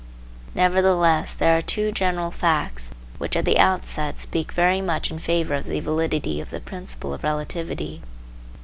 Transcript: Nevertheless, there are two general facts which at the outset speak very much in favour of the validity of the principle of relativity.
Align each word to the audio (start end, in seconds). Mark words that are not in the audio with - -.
Nevertheless, 0.55 1.31
there 1.35 1.55
are 1.55 1.61
two 1.61 1.91
general 1.91 2.31
facts 2.31 2.91
which 3.19 3.35
at 3.35 3.45
the 3.45 3.59
outset 3.59 4.19
speak 4.19 4.51
very 4.51 4.81
much 4.81 5.11
in 5.11 5.19
favour 5.19 5.53
of 5.53 5.65
the 5.65 5.79
validity 5.79 6.41
of 6.41 6.49
the 6.49 6.59
principle 6.59 7.13
of 7.13 7.23
relativity. 7.23 8.01